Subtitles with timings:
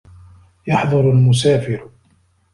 [0.67, 1.89] يَحْضُرُ الْمُسَافِرُ.